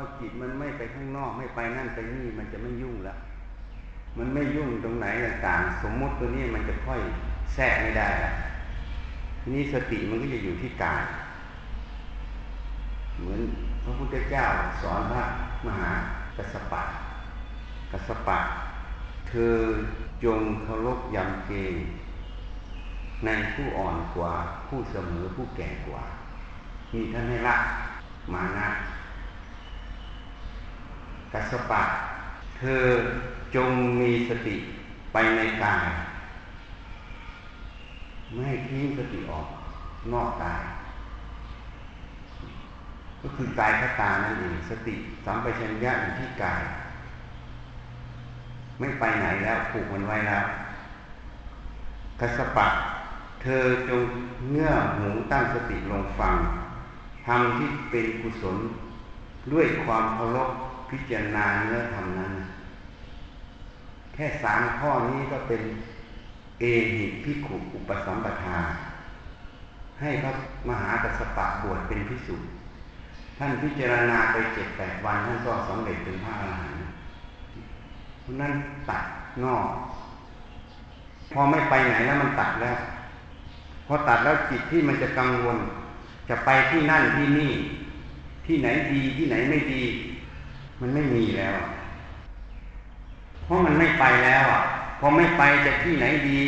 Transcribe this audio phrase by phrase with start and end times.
[0.00, 3.18] อจิตมันไม่ไปข้างนอกไม่ไปนั่นไปนี่มันจะไม่ยุ่งแล้ว
[4.18, 7.00] มันไม่ยุ่งตรงไหนต่างๆสมมุติตัวนี้มันจะค่อย
[7.54, 8.32] แทรกไม่ได้ละ
[9.40, 11.04] ทีนี้สติมันก็จะอยู่ที่กาย
[13.18, 13.40] เหมือน
[13.84, 14.44] พระพุทธเจ้า
[14.82, 15.24] สอนพระ
[15.66, 15.90] มหา
[16.36, 16.82] กัสปะ
[17.92, 18.38] กัสปะ
[19.28, 19.54] เธอ
[20.24, 21.74] จงเคารพยำเกรง
[23.24, 24.32] ในผู้อ่อนกว่า
[24.66, 26.04] ผู้เสมอผู้แก่กว่า
[26.92, 27.56] มีท่านให้ละ
[28.32, 28.68] มานะ
[31.32, 31.82] กัสปะ
[32.58, 32.84] เธอ
[33.54, 33.70] จง
[34.00, 34.56] มีสติ
[35.12, 35.86] ไปในกาย
[38.32, 39.46] ไม่ให้ทิ้งสติออก
[40.12, 40.62] นอกกาย
[43.22, 44.94] ก็คือกายคตานั่นเองสติ
[45.24, 46.62] สัมปชัญญะอยู่ที่กาย
[48.78, 50.44] ไม่ไปไหนแล้วผูกมันไว้แล้ว
[52.20, 52.66] กัสปะ
[53.42, 54.02] เธอจง
[54.50, 56.34] เงื่อหูตั้งสติลงฟัง
[57.26, 58.56] ทำที่เป็นกุศล
[59.52, 60.50] ด้วยความเคารพ
[60.90, 62.32] พิจารณาเนื้อธรรมนั้น
[64.14, 65.62] แค่สามข้อนี้ก็เป็น
[66.60, 68.58] เอหิพิขุอุปสัมปทา
[70.00, 70.32] ให้พระ
[70.68, 72.36] มหากัสปะบวชเป็นพิสุ
[73.38, 76.88] ท่านพิจารณาไปเจ็ดแปดวันท่านก็สำเร็จเป็นพระอรหันต์
[78.20, 78.52] เพราะนั้น
[78.88, 79.02] ตัด
[79.44, 79.66] นอก
[81.32, 82.76] พอไม่ไปไหนแล้วมันตัดแล้ว
[83.86, 85.58] พอตัดแล้วจิตที่มันจะกังวล
[86.28, 87.52] จะไปที่นั่นที่นี่
[88.46, 89.82] ที่ไหนดีที่ไหนไม่ดี
[90.80, 91.56] มันไม่มีแล้ว
[93.44, 94.62] เพราะมันไม่ไปแล้วอะ
[95.00, 96.40] พอไม่ไปจะที่ไหนดี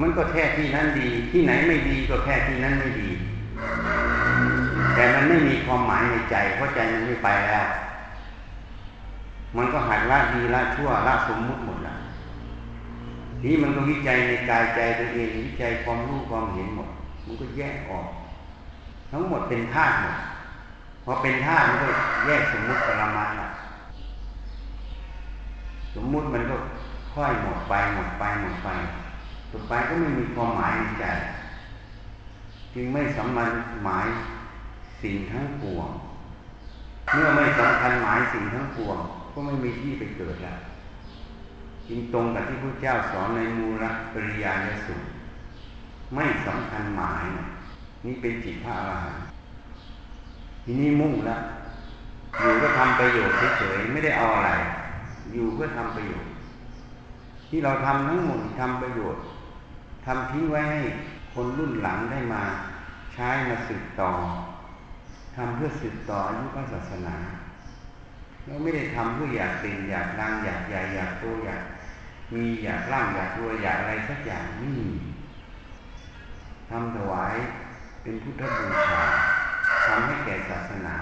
[0.00, 3.10] มันก็แค่ที่นั้นดี ที่ไหนไม่ดีก็แค่ที่นั้นไม่ดี
[4.94, 7.66] แต่มันไม่มีความหมายในใจ เพราะใจมันไม่ไปแล้ว
[9.56, 11.98] มันก็หัดละดีละชั่วละสมมุติหมดแล้ว
[13.44, 16.88] นี่มันก็วิจัยในกายใจตัวเองวิจัยความรู้ความเห็นหมด
[17.26, 18.06] มันก็แยกออก
[19.10, 20.16] ทั้งหมดเป็นธาตุหมด
[21.10, 21.88] พอเป็นธาตุมันก็
[22.26, 23.48] แยกสมมุติปรมัตถ์ละ
[25.94, 26.56] สมมุติมันก็
[27.14, 28.68] ค่อยหมดไปหมดไปหมดไป
[29.50, 31.06] ต่อไปก็ไม่มีความหมายในใจ
[32.74, 33.48] จึงไม่สำคัญ
[33.84, 34.06] หมาย
[35.02, 35.88] สิ่งทั้งปวง
[37.12, 38.98] เมื่อไม่สำคัญหมายสิ่งทั้งปวง
[39.32, 40.58] ก็ไม่มีที่ไปเกิดแล้ว
[41.88, 45.00] จึงตรงกับที่พระเจ้าสอนในมูลปริยานสุข
[46.14, 47.24] ไม่สำคัญหมาย
[48.04, 49.27] นี่เป็นจิตพระอรหันต์
[50.70, 51.40] ทีนี้มุ่งแล้ว
[52.40, 54.50] อยู่ก็ทำประโยชน์เฉยๆไม่ได้เอาอะไร
[55.32, 56.30] อยู่เพื่อทำประโยชน์
[57.48, 59.22] ที่เราทำทั้งหมดทำประโยชน์
[60.06, 60.80] ทำทิ้งไว้ให้
[61.34, 62.42] คนรุ่นหลังได้มา
[63.14, 64.10] ใช้มาสืบต่อ
[65.36, 67.16] ทำเพื่อสืบต่ออายุพระศาสนา
[68.44, 71.62] เราไม่ได้ทำเพื่ออยากเป็นอยากดังอยากใหญ่อยากโตอยาก
[72.34, 74.88] มีอยากร่ำอยากรวยอยากอะไรสักอย่างไม่มี
[76.70, 77.36] ทำถวาย
[78.02, 79.02] เป็นพุทธบูชา
[79.88, 80.94] ทำให้แก่ศาสนา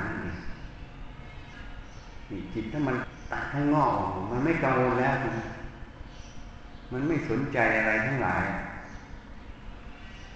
[2.30, 2.96] นี่จิตถ้ามัน
[3.30, 3.90] ตัดข้างนอก
[4.30, 5.14] มันไม่กังวลแล้ว
[6.92, 8.44] มันไม่สนใจอะไรทั้งหลาย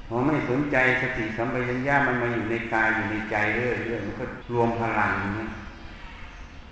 [0.06, 5.46] พอไม่สนใจสติสัมปชัญญะมันมาอยู่ในกายอยู่ในใจเรื่อยๆมันก็รวมพลังนี่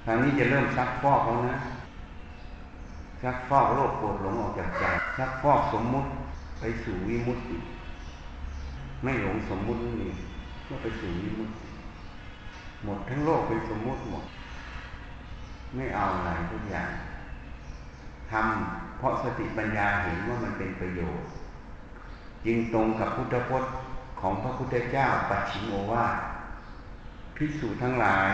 [0.04, 1.58] คราวนี้จะเริ่มซักฟอกแล้วนะ
[3.22, 4.84] ซักฟอกโลกปวดหลงออกจากใจ
[5.18, 6.08] ซักฟอกสมมุติ
[6.60, 7.56] ไปสู่วิมุตติ
[9.02, 10.10] ไม่หลงสมมุตินี่
[10.68, 11.67] ก็ไปสู่วิมุตติ
[12.84, 14.24] หมดทั้งโลกเป็นสมมุติหมด
[15.74, 16.90] ไม่เอาอะไรทุกอย่าง
[18.30, 21.28] ทำเพราะสติปัญญาเห็นว่ามันเป็นประโยชน์
[22.46, 23.72] จึงตรงกับพุทธพจน์
[24.20, 26.06] ของพระพุทธเจ้าปัจฉิมโอวา
[27.36, 28.30] พิสูจทั้งหลาย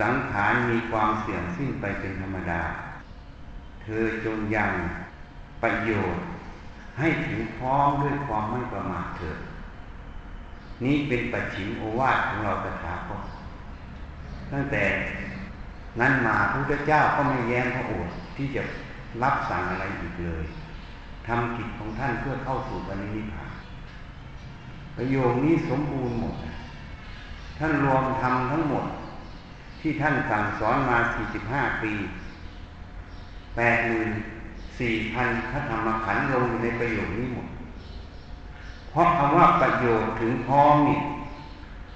[0.00, 2.62] สังขารมีความเสื่อมสิ้นไปเป็นธรรมดา
[3.82, 4.72] เธอจงยัง
[5.62, 6.24] ประโยชน์
[6.98, 9.38] ให้ถึงพร้อมด้วยความไม่ประมาทเถิด
[10.84, 13.22] นี้เป็นปัจฉิมโอวาทของเราตถาคต
[14.52, 14.84] ตั้งแต่
[16.00, 18.62] นั้นมาพระพุทธเจ้าก็ไม่แย้มพระโอษฐ์ที่จะ
[19.22, 20.44] รับสั่งอะไรอีกเลย
[21.26, 23.50] ทำกิจของท่านเพื่อเข้าสู่ปณินิพพาน
[24.96, 26.34] ประโยคนี้สมบูรณ์หมด
[27.58, 28.84] ท่านรวมทำทั้งหมด
[29.80, 30.98] ที่ท่านสั่งสอนมา
[31.38, 31.92] 45 ปี
[33.56, 37.48] 84,000พระธรรมขันธ์ลงในประโยคนี้หมด
[38.90, 41.00] เพราะคำว่าประโยชน์ถึงพร้อมเนี่ย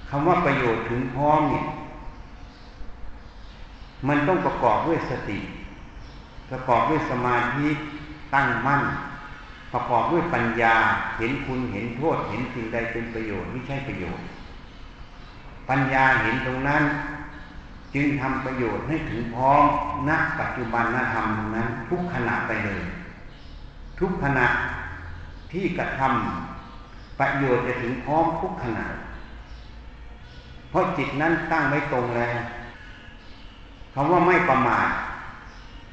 [0.09, 1.65] คำว่าประโยชน์ถึงพร้อมเนี่ย
[4.07, 5.39] มันต้องประกอบด้วยสติ
[6.51, 7.67] ประกอบด้วยสมาธิ
[8.33, 8.81] ตั้งมั่น
[9.73, 10.75] ประกอบด้วยปัญญา
[11.17, 14.25] เห็นคุณเห็นโทษ เห็นสิ่งใดเป็นประโยชน์ไม่ใช่ประโยชน์
[15.69, 16.83] ปัญญาเห็นตรงนั้น
[17.93, 19.63] จึงทำประโยชน์ให้ถึงพร้อม
[20.09, 22.83] ณปัจจุบันณธรรมตรงนั้น ทุกขณะไปเลย
[23.99, 24.47] ทุกขณะ
[25.51, 26.44] ที่กระทำ
[27.19, 28.85] ประโยชน์จะถึงพร้อมทุกขณะ
[30.69, 32.37] เพราะจิตนั้นตั้งไว้ตรงแล้ว
[33.93, 34.87] คำว่าไม่ประมาท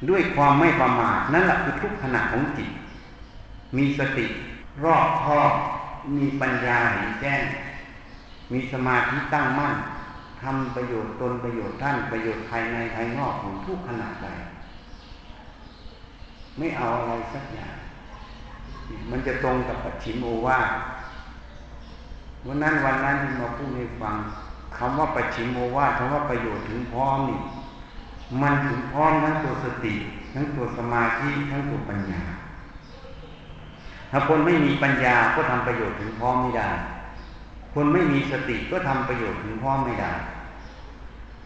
[0.09, 2.69] ด้วยความไม่ประมาทนั่นแหละคือทุกขณะของจิต
[3.77, 4.25] มีสติ
[4.83, 5.51] รอบคอบ
[6.17, 7.41] มีปัญญาเห็นแจ้ง
[8.53, 9.73] มีสมาธิตั้งมั่น
[10.41, 14.27] ทำประโยชน์ตนประโยชน์ท่านประโยชน์ภายในภายนอกของทุกขณะใด
[16.57, 17.75] ไม่เอาอะไรสักอย่าง
[19.11, 20.59] มันจะตรงกับปัจฉิมโอวา
[22.47, 24.15] วันนั้นวันนั้นที่มาพูดให้ฟัง
[24.77, 27.39] คำว่าปัจฉิมโอวาคำว่าประโยชน์ถึงพร้อมนี่
[28.41, 29.93] มันถึงพร้อมทั้งตัวสติ
[30.33, 32.21] ทั้งตัวสมาธิทั้งตัวปัญญา
[34.11, 36.69] ถ้าคนไม่มีปัญญาก็ทำประโยชน์ถึงพร้อมไม่ได้
[37.73, 40.11] คนไม่มีสติก็ทำประโยชน์ถึงพร้อมไม่ได้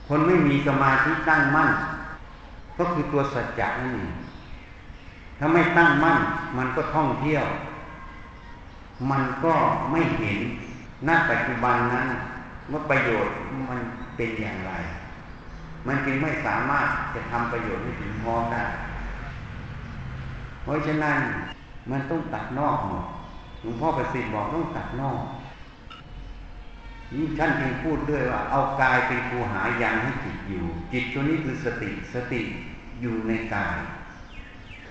[0.08, 1.70] คนไม่มีสมาธิตั้งมั่น
[2.78, 4.14] ก็คือตัวสัจจะนั่นเอง
[5.40, 6.18] ถ้าไม่ตั้งมั่น
[6.58, 7.46] มันก็ท่องเที่ยว
[9.12, 9.54] มันก็
[9.92, 10.40] ไม่เห็น
[11.06, 12.08] หน้าปัจจุบันนั้น
[12.72, 13.34] ว่าประโยชน์
[13.70, 13.82] มัน
[14.16, 14.72] เป็นอย่างไร
[15.88, 18.64] มันจึงไม่สามารถจะทำประโยชน์ให้ถึงพร้อมได้
[20.64, 21.18] เพราะฉะนั้น
[21.92, 23.06] มันต้องตัดนอกหมด
[23.62, 25.22] หลวงพ่อประสิทธิ์บอกต้องตัดนอก
[27.14, 32.42] นี่ท่านจึงพูดด้วยว่า เอากายเป็นครูหายังให้จิตอยู่ จิตตัวนี้คือสติสติ
[33.02, 33.78] อยู่ในกาย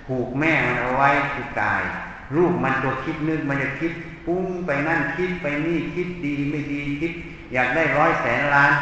[0.07, 1.83] ผูกแม่มันเอาไว้คือกาย
[2.37, 3.93] รูปมันตัวคิดนึกมันจะคิด
[4.27, 7.13] ปุ้งไปนั่นคิดไปนี่คิดดีไม่ดีคิด
[7.53, 8.73] อยากได้ร้อยแสนล้าน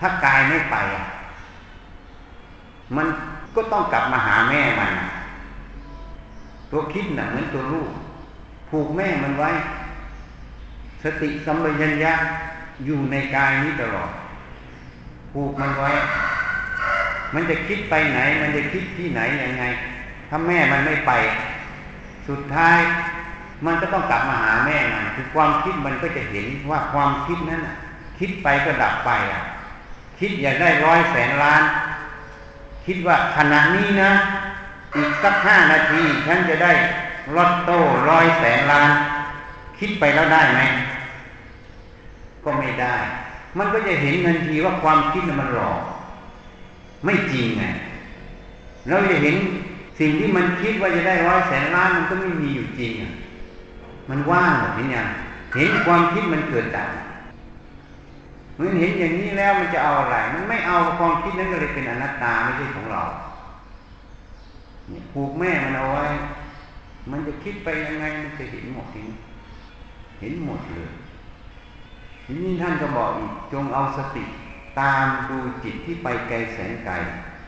[0.00, 0.76] ถ้ากายไม่ไป
[2.96, 3.06] มัน
[3.54, 4.92] ก็ต้องกลับมาหาแม่มัน
[6.70, 7.90] ตัวคิดน่ะเหมือนตัวลูก
[8.68, 9.50] ผูกแม่มันไว้
[11.02, 12.12] สติสัมปชัญญะ
[12.84, 14.10] อยู่ในกายนี้ตลอด
[15.32, 15.90] ผูกมันไว้
[17.34, 19.64] มันจะคิดไปไหน มันจะคิดที่ไหนยังไง
[20.28, 21.12] ถ้าแม่มันไม่ไป
[22.28, 22.78] สุดท้าย
[23.66, 27.60] มันก็ต้องกลับมาหาแม่มันคือความคิดมันก็จะเห็นว่าความคิดนั้น
[28.18, 29.42] คิดไปก็ดับไปอะ
[30.18, 31.62] คิดอยากได้ร้อยแสนล้าน
[32.86, 34.10] คิดว่าขณะนี้นะ
[34.96, 36.72] อีกสักห้านาทีฉันจะได้
[37.36, 37.78] ลอตโต้
[38.08, 38.90] ร้อยแสนล้าน
[39.78, 40.60] คิดไปแล้วได้ไหม
[42.44, 42.96] ก็ไม่ได้
[43.58, 45.80] มันก็จะเห็นทันทีว่าความคิดมันหลอก
[47.04, 47.64] ไม่จริงไง
[48.88, 49.36] เราจะเห็น
[50.00, 53.12] สิ่งที่มันคิดว่าจะได้ร้อยแสนล้านมันก็ไม่มีอยู่จริงอะ
[54.08, 55.08] มันว่างเห็นยัง
[55.56, 56.88] เห็นความคิดมันเกิดดับ
[58.58, 63.02] มันเห็นอย่างนี้แล้วมันจะเอาอะไร มันไม่เอาความคิดนั้นก็เลยเป็นอนัตตาไม่ใช่ของเรา
[64.88, 66.04] เนี่ยผูกแม่มันเอาไว้
[67.10, 69.02] มันจะคิดไปยังไงมันจะเห็นหมดที
[70.20, 70.90] เห็นหมดเลย
[72.24, 74.24] ทีนี้ท่านก็บอกอีกจงเอาสติ
[74.80, 76.94] ตามดูจิตที่ไปไกลแสนไกล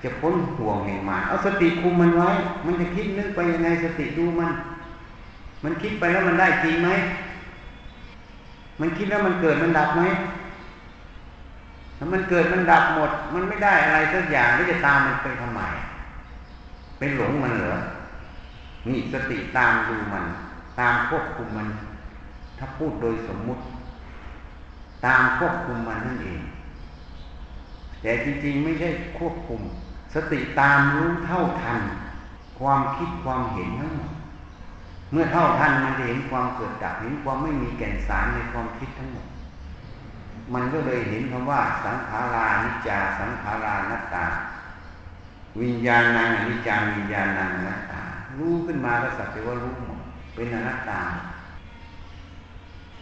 [0.03, 2.31] จะพ้นห่วงแห่งมารเอาสติคุมมันไว้
[2.65, 4.51] มันจะคิดนึกไปยังไงสติดูมัน
[5.65, 6.91] มันคิดไปแล้วมันได้จริงไหม
[8.81, 10.03] มันคิดแล้วมันเกิดมันดับไหม
[11.99, 15.61] ถ้ามันเกิดมันดับหมด มันไม่ได้อะไรสักอย่างแล้วจะตามมันไปทำไม
[16.99, 17.75] เป็นหลงมันเหรอ
[18.89, 20.25] นี่สติตามดูมัน
[20.81, 21.69] ตามควบคุมมัน
[22.59, 23.63] ถ้าพูดโดยสมมุติ
[25.07, 26.41] ตามควบคุมมันนั่นเอง
[28.03, 29.61] แต่จริงๆ ไม่ใช่ควบคุม
[30.15, 31.81] สติตามรู้เท่าทัน
[32.59, 34.11] ความคิดความเห็นทั้งหมด
[35.13, 39.27] เมื่อเท่าทันมันจะเห็นความเกิดดับเห็นความไม่มีแก่นสารในความคิดทั้งหมด
[40.55, 44.27] มันก็เลยเห็นคำว่า สังขารานิจาสังขารานัตตา
[45.61, 48.03] วิญญาณนางอนิจจาวิญญาณนางนัตตา
[48.39, 50.01] รู้ขึ้นมาก็สักแต่ว่ารู้หมด
[50.35, 51.01] เป็นอนัตตา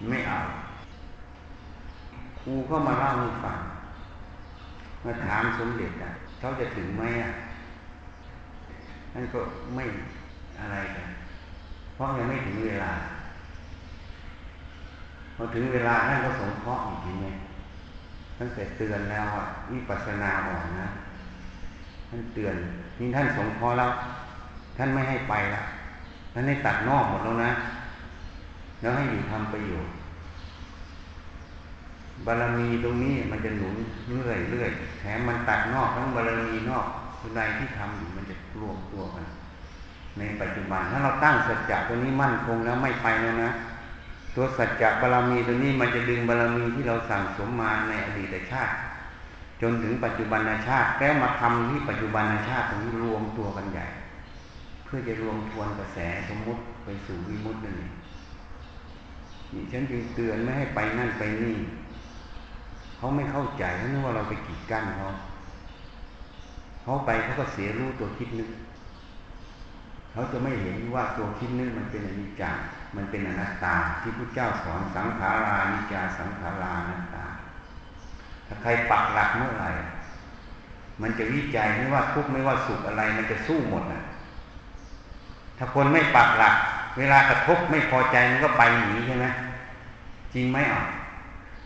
[0.09, 0.39] ไม่เอา
[2.41, 3.59] ครูก็มาเล่าให้ฟัง
[5.05, 6.11] มาถามสมเด็จอะ
[6.41, 7.31] เขาจะถึงไหมอะ
[9.15, 9.41] นั่นก็
[9.75, 9.85] ไม่
[10.61, 11.09] อะไรกัน
[11.99, 12.93] เพราะยังไม่ถึงเวลา
[15.37, 17.27] พอถึงเวลาท่านก็สงเคราะห์อีกทีไง
[18.39, 20.89] ตั้งแต่เตือนแล้วอะวิปัสสนาอ่อนนะ
[22.09, 22.55] ท่านเตือน
[22.99, 23.91] นี่ท่านสงเคราะห์แล้ว
[24.77, 25.63] ท่านไม่ให้ไปละ
[26.33, 27.51] ท่านให้ตัดนอกหมดแล้วนะ
[28.81, 29.93] แล้วให้อยู่ทำประโยชน์
[32.27, 33.75] บารมีตรงนี้มันจะหนุน
[34.09, 36.87] เรื่อยเรื่อยแถมมันตัดนอกทั้งบารมีนอก
[37.19, 39.25] คือในที่ทำอยู่มันจะรวมตัวกัน
[40.19, 43.51] ในปัจจุบัน ถ้าเราตั้งสัจจะตัวนี้มั่นคงแล้วไม่ไปแล้วนะ
[44.35, 48.75] ตัวสัจจะบารมีตัวนี้มันจะดึงบารมีที่เราสั่งสมมาในอดีตชาติ
[49.63, 53.87] จนถึงปัจจุบันชาติแล้วมาทำที่ปัจจุบันชาติตรงนี้รวมตัวกันใหญ่
[54.85, 55.99] เพื่อจะรวมทวนกระแส
[56.29, 57.93] สมมุติไปสู่วิมุตตินั่นเอง
[59.53, 61.57] นี่ฉันจึงเตือนไม่ให้ไปนั่นไปนี่
[62.97, 65.09] เขาไม่เข้าใจเขาคิดว่าเราไปกีดกั้นเขา
[66.83, 68.49] เขาไปเขาก็เสียรู้ตัวคิดนึก
[70.13, 72.51] เขาจะไม่เห็นว่าตัวคิดนึกมันเป็นอนิจจา
[72.97, 77.25] มันเป็นอนัตตา ที่พระเจ้าสอนสังขารานิจจาสังขารานัตตา
[78.47, 79.71] ถ้าใครปักหลักเมื่อไหร่
[81.03, 84.03] มันจะวิจัยไม่ว่าทุกข์ไม่ว่าสุขอะไร มันจะสู้หมดนะ
[85.59, 86.55] ถ้าคนไม่ปักหลัก
[86.99, 89.27] เวลากระทบไม่พอใจมันก็ไปหนีใช่ไหม
[90.35, 90.83] จริงไหมอะ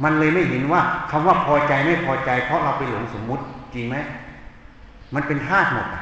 [0.03, 0.81] มันเลยไม่เห็นว่า
[1.11, 3.45] คำว่าพอใจไม่พอใจ เพราะเราไปหลงสมมุติ
[3.75, 3.97] จริงไหม
[5.15, 6.02] มันเป็นธาตุหมดอะ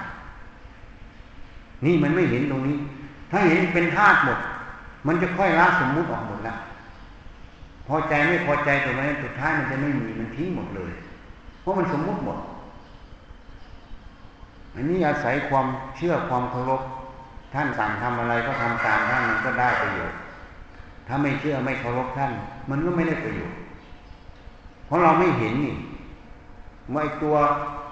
[1.85, 2.77] นี่มันไม่เห็นตรงนี้
[3.31, 4.39] ถ้าเห็นเป็นธาตุหมด
[5.07, 6.59] มันจะค่อยละสมมุติออกหมดล้ว
[7.87, 10.93] พอใจไม่พอใจตรงนั้นสุดท้ายมันจะไม่มีมันทิ้งหมดเลย
[11.61, 12.39] เพราะมันสมมุติหมด
[14.75, 16.83] อันนี้อาศัยความเชื่อความเคารพ
[17.55, 20.19] ท่านสั่งทำอะไรก็ทำตามท่านมันก็ได้ประโยชน์
[21.07, 22.33] ถ้าไม่เชื่อไม่เคารพท่าน
[22.71, 23.59] มันก็ไม่ได้ประโยชน์
[24.87, 25.75] เพราะเราไม่เห็นนี่
[26.95, 27.37] ว่าตัว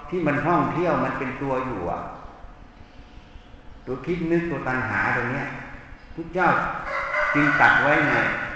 [0.09, 1.99] ที่มันท่องเที่ยวมันเป็นตัวอยู่อะ
[3.91, 5.47] ตัวคิดนึกตัวตัณหาตรงเนี้ย
[6.15, 6.49] พุทธเจ้า
[7.33, 8.15] จึงตัดไว้ไง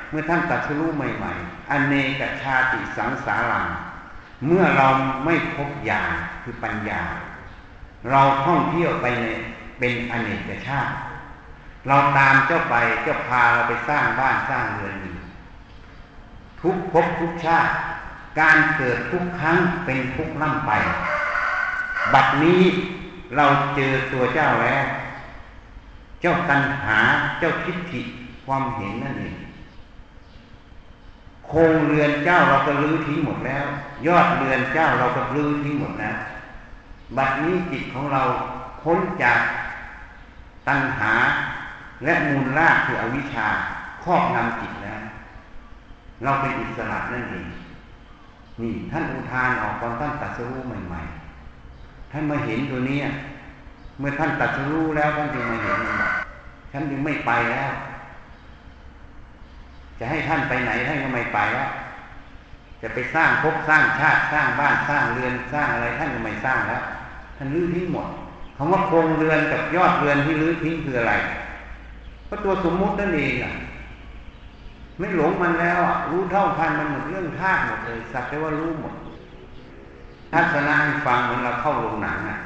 [0.09, 3.65] เมื่อท่านตัดสู้ใหม่ๆอเนกชาติสังสารัง
[4.45, 4.87] เมื่อเรา
[5.25, 6.11] ไม่พบญาณ
[6.43, 7.01] คือปัญญา
[8.11, 9.25] เราท่องเที่ยวไปใน
[9.79, 10.91] เป็นอเนกชาติ
[11.87, 14.95] เราตามเจ้าไปเจ้าพาเราไปสร้างบ้านสร้างเรือน
[16.61, 17.71] ทุกภพทุกชาติ
[18.39, 20.71] การเกิดทุกครั้งเป็นทุกล่ำไป
[22.13, 22.61] บัดนี้
[23.35, 24.85] เราเจอตัวเจ้าแล้ว
[26.23, 26.99] เจ้าตัณหา
[27.39, 28.01] เจ้าทิฏฐิ
[28.45, 29.35] ความเห็นนั่นเอง
[31.47, 33.65] โครงเรือนเจ้าเราก็ลื้อทิ้งหมดแล้ว
[34.07, 36.17] ยอดเรือนเจ้าเราก็ลื้อทิ้งหมดแล้ว
[37.17, 38.21] บัดนี้จิตของเรา
[38.81, 39.39] พ้นจาก
[40.67, 41.13] ตัณหา
[42.03, 43.47] และมูลรากคืออวิชชา
[44.03, 45.01] ครอบงำจิตแล้ว
[46.23, 47.47] เราเป็นอิสระนั่นเอง
[48.61, 51.01] นี่ท่านอุทานออกตอนท่านตัดสู้ใหม่
[51.57, 52.99] ๆ ท่านมาเห็นตัวนี้
[53.99, 56.12] เมื่อท่านตัดสู้แล้วท่านจึงมาเห็นมัน
[56.73, 57.71] ท่านจึงไม่ไปแล้ว
[59.99, 61.69] จะให้ท่านไปไหนท่านก็ไม่ไปแล้ว
[62.81, 66.81] จะไปสร้างภพสร้างชาติสร้างบ้านสร้างเรือนสร้างอะไร ท่านก็ไม่สร้างแล้ว
[67.37, 68.07] ท่านรื้อทิ้งหมด
[68.57, 71.13] คำว่าโครงเรือนกับยอดเรือนที่รื้อทิ้งคืออะไร
[72.29, 73.53] ก็ตัวสมมุตินั่นเองอะ
[74.99, 75.79] ไม่หลงมันแล้ว
[76.11, 78.93] รู้เท่าทันมันหมดเรื่องธาตุหมดเลยสักแต่ว่ารู้หมด
[80.33, 82.37] ทัศนะให้ฟังเหมือนเราเข้าโรงหนังอะ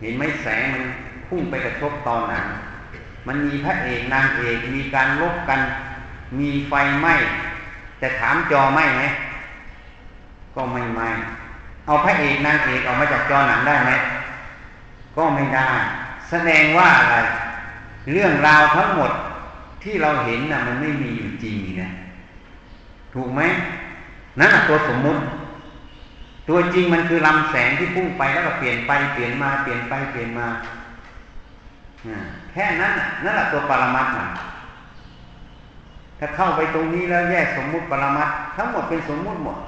[0.00, 0.82] เห็นไหมแสงมัน
[1.28, 2.46] พุ่งไปกระทบตอนหนัง
[3.28, 5.60] มันมีพระเอกนางเอกมีการลบกัน
[6.38, 7.14] มีไฟไหม้
[7.98, 9.02] แต่ถามจอไหม้ไหม
[10.54, 11.08] ก็ไม่ไหม้
[11.86, 13.92] เอาพระเอกนางเอกออกมาจากจอหนังได้ไหม
[15.16, 15.68] ก็ไม่ได้
[16.30, 17.16] แสดงว่าอะไร
[18.12, 19.12] เรื่องราวทั้งหมด
[19.82, 21.90] ที่เราเห็นน่ะ มันไม่มีอยู่จริงนะ
[23.14, 23.40] ถูกไหม
[24.38, 25.20] นั่นตัวสมมุติ
[26.48, 30.46] ตัวจริงมันคือลำแสงที่พุ่งไปแล้วก็เปลี่ยนไปเปลี่ยนมาเปลี่ยนไปเปลี่ยนมา
[32.47, 32.92] แค่นั้น
[33.24, 34.12] นั่นแหละตัวปรมัตถ์
[36.18, 39.58] ถ้าเข้าไปตรงนี้แล้วแยกสมมุติปรมัตทั้งหมดเป็นสมมุติหมด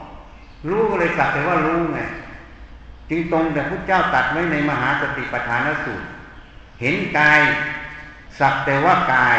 [0.71, 2.01] รู้เลยสักแต่ว่ารู้ไง
[3.11, 6.07] จึงตรงแต่พระเจ้าตัดไว้ในมหาสติปัฏฐานสูตร
[6.81, 7.41] เห็นกาย
[8.41, 9.39] สักแต่ว่ากาย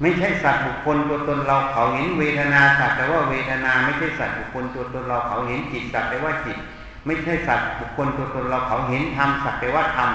[0.00, 6.58] ไม่ใช่สัตว์บุคคลตัวตนเราเขาเห็นเวทนาสักแต่ว่าเวทนา ไม่ใช่สัตว์บุคคลตัวตนเราเขาเห็นจิตสักแต่ว่าจิต
[7.06, 10.10] ไม่ใช่สัตว์บุคคลตัวตนเราเขาเห็นธรรมสักแต่ว่าธรรม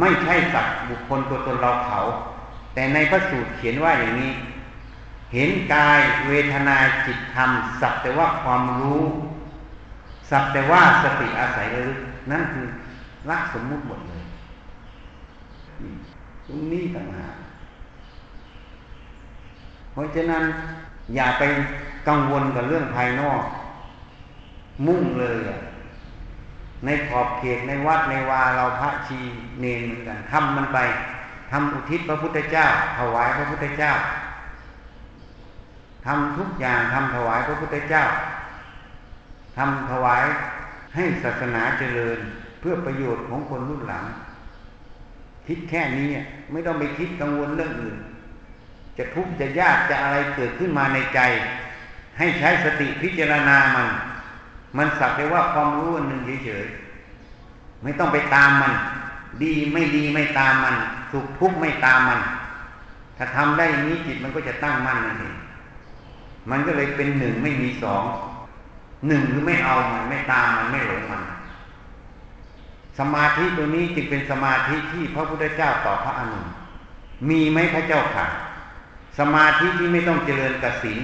[0.00, 2.00] ไม่ใช่สัตว์บุคคลตัวตนเราเขา
[2.74, 4.32] แต่ในพระสูตรเขียนว่าอย่างนี้
[5.34, 6.76] เห็นกายเวทนา
[7.06, 9.02] จิตธรรม สักแต่ว่าความรู้
[10.30, 12.66] สักแต่ว่าสติอาศัยระลึกนั่นคือ
[13.28, 14.22] ละสมมุติหมดเลย
[16.46, 17.34] ตรงนี้ต่างหาก
[19.92, 20.44] เพราะฉะนั้น
[21.14, 21.42] อย่าไป
[22.08, 23.42] กังวลกับเรื่องภายนอก
[24.86, 25.36] มุ่งเลย
[26.84, 29.18] ในขอบเขตในวัดในวาเราพระชี
[29.60, 30.78] เนรเหมือนกันทำมันไป
[31.50, 32.66] ทำอุทิศพระพุทธเจ้า
[32.98, 33.92] ถวายพระพุทธเจ้า
[36.06, 38.04] ทำทุกอย่างทำถวายพระพุทธเจ้า
[39.56, 40.22] ทำถวาย
[40.94, 42.18] ให้ศาสนาเจริญ
[42.60, 44.04] เพื่อประโยชน์ของคนรุ่นหลัง
[45.46, 46.08] คิดแค่นี้
[46.52, 47.96] ไม่ต้องไปคิดกังวลเรื่องอื่น
[48.98, 51.20] จะทุกข์จะยากจะอะไรเกิดขึ้นมาในใจ
[52.18, 53.88] ให้ใช้สติพิจารณามัน
[54.76, 58.72] มันสักแต่ว่าความรู้อันหนึ่งเฉยๆไม่ต้องไปตามมัน
[59.42, 60.74] ดีไม่ดีไม่ตามมัน
[61.12, 62.20] สุขทุกข์ไม่ตามมัน
[63.16, 65.34] ถ้าทำได้อย่างนี้จิตมันก็จะตั้งมั่นนั่นเอง
[66.50, 68.02] มันก็เลยเป็นหนึ่งไม่มีสอง
[69.06, 71.22] หนึ่งคือไม่เอามันไม่ตามมันไม่หลงมัน
[72.98, 76.40] สมาธิตัวนี้จึงเป็นสมาธิที่พระพุทธเจ้าต่อพระอนุ
[77.28, 78.26] มีไหมพระเจ้าค่ะ
[79.18, 80.98] สมาธิที่ไม่ต้องเจริญกสิน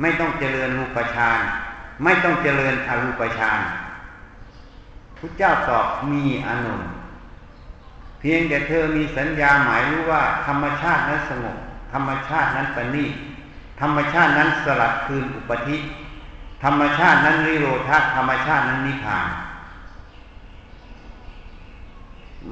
[0.00, 1.40] ไม่ต้องเจริญรูปฌาน
[2.02, 3.60] ไม่ต้องเจริญอรูปฌาน
[5.18, 6.74] พุทธเจ้าตอบมีอนุ
[8.20, 11.56] เพียงแต่เธอมีสัญญาหมายรู้ว่า ธรรมชาตินั้นสงบ
[11.92, 13.04] ธรรมชาตินั้นปณี
[13.80, 15.76] ธรรมชาตินั้นสลัดคืนอุปธิ
[16.64, 19.26] ธรรมชาตินั้นนิโรธาธรรมชาตินั้นนิพพาน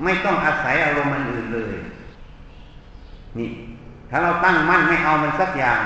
[0.03, 1.77] ไม่ต้องอาศัยอารมณ์อื่นเลย
[3.39, 3.49] นี่
[4.11, 5.79] ถ้าเราตั้งมั่นไม่เอามันสักอย่าง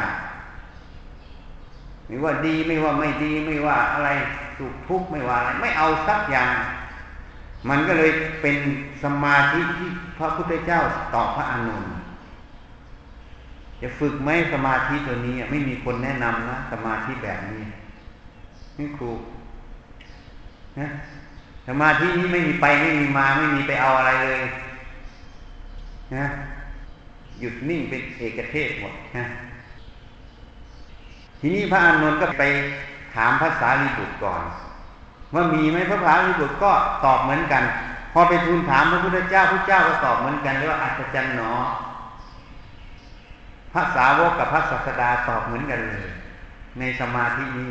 [2.09, 4.09] ไม่ว่าดีไม่ว่าไม่ดีไม่ว่าอะไร
[4.59, 6.55] สุขทุกข์ไม่ว่าอะไรไม่เอาสักอย่าง
[7.69, 8.11] มันก็เลย
[8.43, 8.57] เป็น
[9.05, 9.89] สมาธิที่
[10.19, 10.81] พระพุทธเจ้า
[11.15, 11.93] ตอบพระอานนท์
[13.83, 17.63] จะฝึกไหมสมาธิตัวนี้ไม่มีคนแนะนำนะสมาธิแบบนี้
[18.79, 19.11] นี่ครู
[20.79, 20.89] นะ
[21.69, 24.43] สมาธินี้ไม่มีไปไม่มีมาไม่มีไปเอาอะไรเลย
[26.17, 26.25] นะ
[27.41, 29.25] หยุดนิ่งเป็นเอกเทศหมดนะ
[31.41, 32.43] ทีนี้พระอานนท์ก็ไป
[33.15, 34.43] ถามพระสารีบุตรก่อน
[35.35, 36.73] ว่ามีไหมพระสารีบุตรก็
[37.05, 37.63] ตอบเหมือนกัน
[38.13, 41.53] พอไปทูลถามพระพุทธเจ้าพระเจ้าก็ตอบเหมือนกันเรียกว่าอัศจรรย์หนอ
[43.73, 46.07] พระสาวกกับพระศาสดาตอบเหมือนกันเลย
[46.79, 47.71] ในสมาธินี้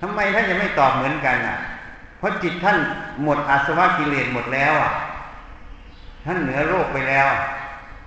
[0.00, 1.58] ทำไมท่านจะไม่ตอบเหมือนกันอะ
[2.18, 2.78] เพราะจิตท่าน
[3.22, 4.92] หมดอาสวะกิเลสหมดแล้วอะ
[6.26, 7.26] ท่านเหนือโลกไปแล้ว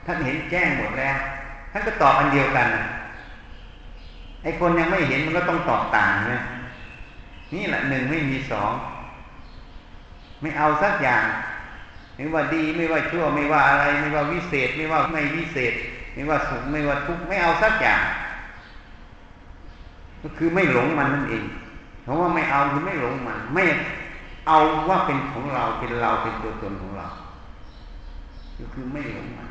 [0.06, 1.16] ท่านเห็นแจ้งหมดแล้ว
[1.72, 2.68] ท่านก็ตอบอันเดียวกัน
[4.44, 6.42] ไอ้คนยังไม่เห็นมันก็ต้องตอบต่างเนะ
[7.54, 8.72] นี่แหละหนึ่งไม่มีสอง
[10.42, 11.24] ไม่เอาสักอย่าง
[12.16, 15.74] ไม่ว่าดีไม่ว่าชั่วไม่ว่าอะไร ไม่ว่าวิเศษ ไม่ว่าไม่วิเศษ
[16.14, 18.02] ไม่ว่าสุขไม่ว่าทุกข์ไม่เอาสักอย่าง
[20.22, 21.46] ก็คือไม่หลงมันนั่นเอง
[22.04, 23.64] เพราะว่าไม่เอาคือไม่หลงมัน ไม่
[24.48, 24.58] เอา
[24.90, 27.08] ว่าเป็นของเราเป็นเราเป็นตัวตนของเรา
[28.58, 29.50] ก็คือไม่หลงมัน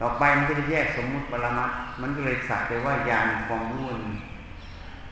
[0.00, 3.86] ต่อไปมันก็จะแยกสมมุติปรมัตมันก็เลยสักแต่ว่ายานความรู้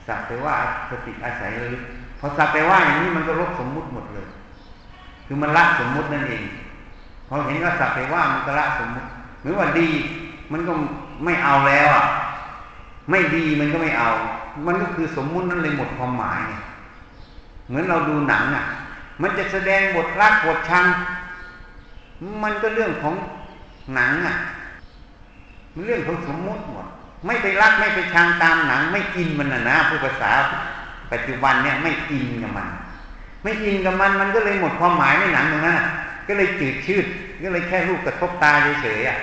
[0.07, 0.55] สักแต่ว่า
[0.91, 1.83] สติอาศัยระลึก
[2.21, 4.27] พอสักแต่ว่าอย่างนี้มันก็ลบสมมุติหมดเลย
[5.27, 6.43] คือมันละสมมุตินั่นเอง
[7.29, 9.09] พอเห็นว่าสักแต่ว่ามันก็ละสมมุติ
[9.43, 9.89] หรือว่าดี
[10.53, 10.73] มันก็
[11.25, 12.05] ไม่เอาแล้วอะ
[13.11, 14.11] ไม่ดีมันก็ไม่เอา
[14.67, 16.63] มันก็คือสมมุตินั่นเลยหมดความหมายเนี่ย
[17.69, 18.65] เหมือนเราดูหนังอะ
[19.23, 20.85] มันจะแสดงบทรักบทชัง
[22.43, 23.15] มันก็เรื่องของ
[23.95, 24.35] หนังอะ
[25.75, 26.87] มันเรื่องของสมมุติหมด
[27.27, 30.33] ไม่ไปรักไม่ไปชังตามหนัง ไม่อินมันนะนะผู้ภาษา
[31.13, 32.69] ปัจจุบันเนี่ยไม่อินกับมัน
[33.43, 35.77] ไม่อินกับมันมันก็เลยหมดความหมายในหนังตรงนั้น
[36.29, 37.05] ก็เลยจืดชืด
[37.43, 39.19] ก็เลยแค่รูปกระทบตาเฉยๆอะ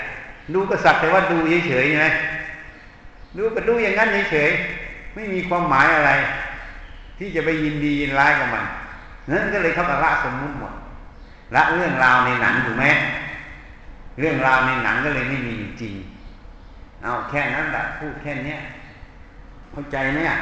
[0.54, 1.38] ดูก็สักแต่ว่าดู
[1.68, 2.08] เฉยๆใช่ไหม
[3.38, 6.12] ดูก็ดูอย่างนั้นเฉยๆไม่มีความหมายอะไร
[7.18, 8.66] ที่จะไปยินดียินร้ายกับมัน
[9.30, 10.74] นั้นก็เลยเขาละสมมุติหมด
[11.56, 12.86] ละเรื่องราวในหนังถูกไหม
[14.20, 15.94] เรื่องราวในหนังก็เลยไม่มีจริง
[17.04, 18.60] เอาแค่นั้นแหละพูดแค่เนี้ย
[19.72, 20.38] เข้าใจไหมอะ